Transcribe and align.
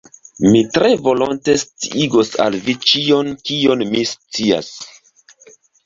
Mi 0.53 0.61
tre 0.77 0.89
volonte 1.07 1.55
sciigos 1.65 2.33
al 2.47 2.59
vi 2.65 2.77
ĉion, 2.87 3.33
kion 3.51 3.87
mi 3.95 4.05
scias. 4.17 4.77